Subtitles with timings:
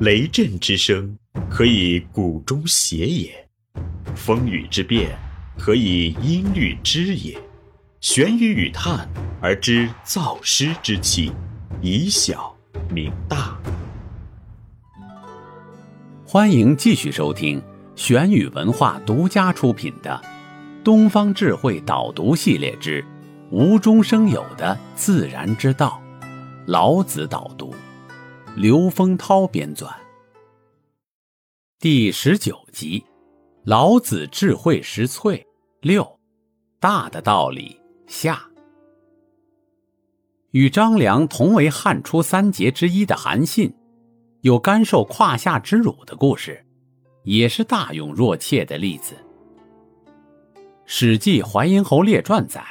[0.00, 1.16] 雷震之声，
[1.48, 3.30] 可以鼓中谐也；
[4.16, 5.16] 风雨之变，
[5.56, 7.38] 可以音律之也。
[8.00, 9.08] 玄于语叹
[9.40, 11.30] 而知造湿之气，
[11.80, 12.52] 以小
[12.90, 13.56] 明大。
[16.26, 17.62] 欢迎继续收听
[17.94, 20.20] 玄宇文化独家出品的
[20.82, 23.04] 《东方智慧导读系列之
[23.52, 26.02] 无中生有的自然之道》，
[26.66, 27.73] 老子导读。
[28.56, 29.92] 刘丰涛编纂，
[31.80, 33.00] 第十九集，
[33.64, 35.44] 《老子智慧实萃
[35.80, 36.20] 六：
[36.78, 38.36] 大的道理下》。
[40.52, 43.74] 与张良同为汉初三杰之一的韩信，
[44.42, 46.64] 有甘受胯下之辱的故事，
[47.24, 49.16] 也是大勇若怯的例子。
[50.84, 52.64] 《史记·淮阴侯列传》载，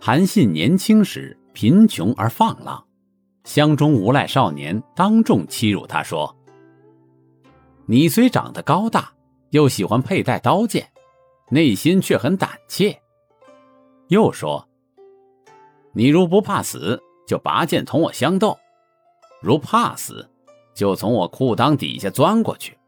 [0.00, 2.83] 韩信年轻时贫穷而放浪。
[3.44, 6.34] 乡中无赖少年当众欺辱他说
[7.86, 9.12] ：“你虽长得高大，
[9.50, 10.90] 又喜欢佩戴刀剑，
[11.50, 12.98] 内心却很胆怯。”
[14.08, 14.66] 又说
[15.92, 18.56] ：“你如不怕死，就拔剑同我相斗；
[19.42, 20.28] 如怕死，
[20.74, 22.78] 就从我裤裆底下钻过去。”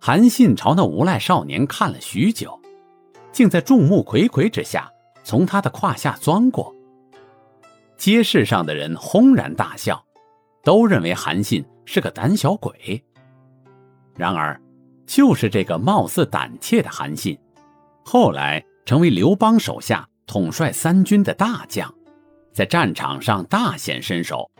[0.00, 2.58] 韩信朝那无赖少年看了许久，
[3.30, 4.90] 竟在众目睽睽之下
[5.22, 6.74] 从他的胯下钻过。
[8.02, 10.04] 街市上的人轰然大笑，
[10.64, 13.00] 都认为韩信是个胆小鬼。
[14.16, 14.60] 然而，
[15.06, 17.38] 就是这个貌似胆怯的韩信，
[18.04, 21.94] 后来成为刘邦手下统帅三军的大将，
[22.52, 24.50] 在战场上大显身手，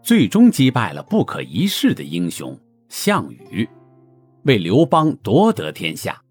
[0.00, 2.56] 最终击败了不可一世的英雄
[2.88, 3.68] 项羽，
[4.44, 6.22] 为刘邦夺得天下。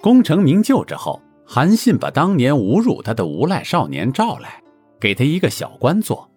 [0.00, 4.59] 功成名就之后，韩信把当年侮辱他的无赖少年召来。
[5.00, 6.30] 给他一个小官做，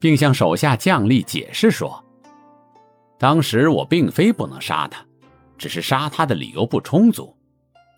[0.00, 2.04] 并向手下将吏解释说
[3.18, 5.04] ：“当时我并非不能杀他，
[5.56, 7.34] 只是杀他的理由不充足，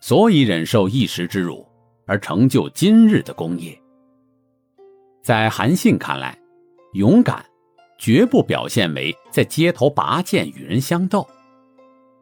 [0.01, 1.67] 所以忍受一时之辱，
[2.05, 3.77] 而成就今日的功业。”
[5.23, 6.37] 在韩信看来，
[6.93, 7.43] 勇敢
[7.97, 11.25] 绝不表现为在街头拔剑与人相斗。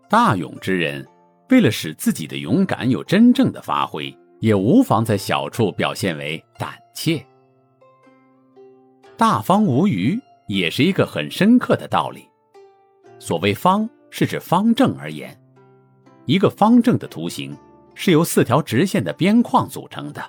[0.08, 1.08] 大勇之人，
[1.50, 7.26] 为了使自己的勇敢有真正的发挥，也无妨在小处表现为胆怯。
[9.22, 12.28] 大方无余也是一个很深刻的道理。
[13.20, 15.40] 所谓方，是指方正而言。
[16.26, 17.56] 一个方正的图形
[17.94, 20.24] 是由四条直线的边框组成的。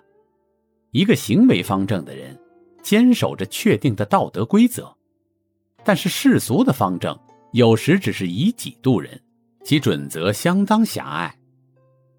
[0.91, 2.38] 一个行为方正的人，
[2.82, 4.94] 坚守着确定的道德规则。
[5.82, 7.19] 但是世俗的方正
[7.53, 9.19] 有时只是以己度人，
[9.64, 11.30] 其准则相当狭隘；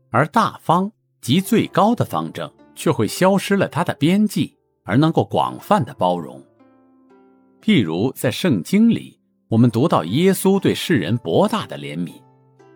[0.10, 0.92] 而大方
[1.22, 6.44] 及最高的方正却会消失了它的边际，而能够广泛的包容。
[7.64, 12.12] 譬如在圣经里，我们读到耶稣对世人博大的怜悯，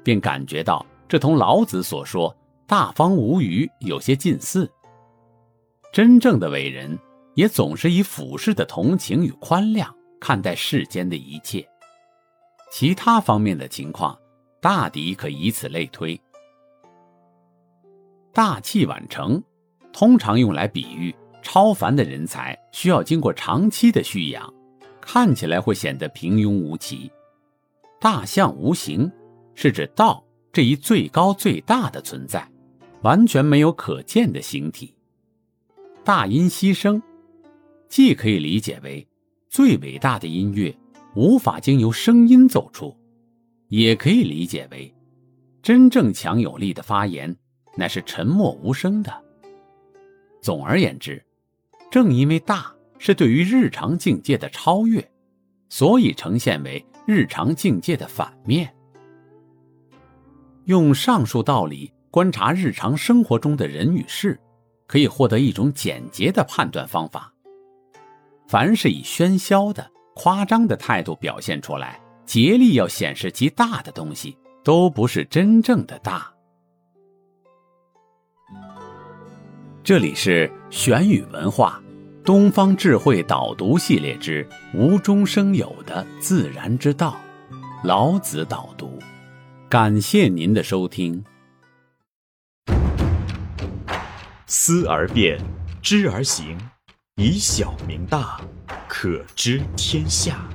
[0.02, 2.34] 便感觉到这同老子所说
[2.66, 4.72] “大方无余”有些近似。
[5.92, 6.98] 真正的伟人
[7.36, 9.90] 也总是以俯视的同情与宽谅
[10.22, 11.68] 看待世间的一切。
[12.72, 14.18] 其他方面的情况，
[14.62, 16.18] 大抵可以此类推。
[18.32, 19.44] 大器晚成，
[19.92, 24.54] 通常用来比喻超凡的人才需要经过长期的蓄养。
[25.10, 27.10] 看起来会显得平庸无奇。
[27.98, 29.10] 大象无形，
[29.56, 32.46] 是指道这一最高最大的存在，
[33.04, 34.94] 完全没有可见的形体。
[36.04, 37.02] 大音希声，
[37.88, 39.08] 既可以理解为
[39.48, 40.78] 最伟大的音乐
[41.16, 42.94] 无法经由声音奏出，
[43.70, 44.94] 也可以理解为
[45.64, 47.34] 真正强有力的发言
[47.76, 49.24] 乃是沉默无声的。
[50.42, 51.24] 总而言之，
[51.90, 52.77] 正因为大。
[53.00, 55.08] 是对于日常境界的超越，
[55.70, 58.74] 所以呈现为日常境界的反面。
[60.66, 64.40] 用上述道理观察日常生活中的人与事，
[64.86, 67.34] 可以获得一种简洁的判断方法。
[68.48, 76.34] 凡是以喧嚣的、夸张的态度表现出来，竭力要显示其大的东西，都不是真正的大。
[79.84, 81.82] 这里是玄宇文化。
[82.28, 87.18] 东方智慧导读系列之无中生有的自然之道，
[87.86, 89.00] 老子导读。
[89.70, 91.24] 感谢您的收听。
[94.46, 95.40] 思而变，
[95.82, 96.58] 知而行，
[97.16, 98.42] 以小明大，
[98.90, 100.46] 可知天下。